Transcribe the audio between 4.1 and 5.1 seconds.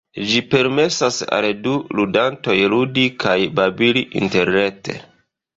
interrete.